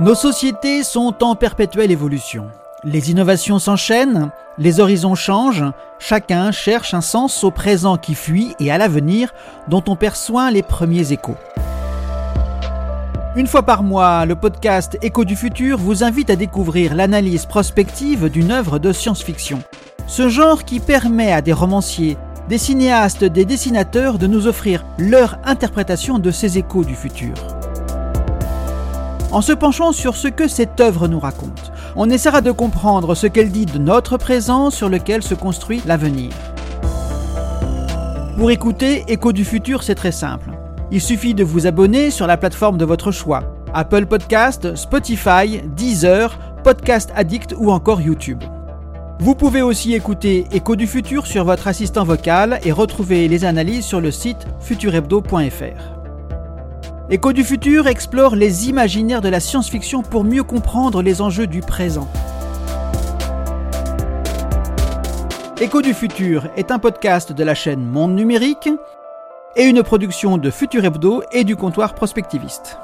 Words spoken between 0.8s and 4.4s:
sont en perpétuelle évolution. Les innovations s'enchaînent,